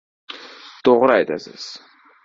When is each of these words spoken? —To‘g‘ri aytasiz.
—To‘g‘ri 0.89 1.19
aytasiz. 1.19 1.71